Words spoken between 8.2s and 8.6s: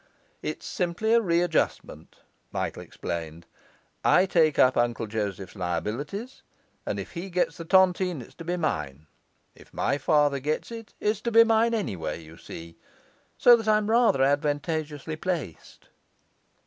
to be